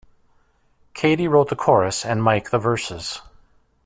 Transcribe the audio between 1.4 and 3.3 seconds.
the chorus and Mike the verses.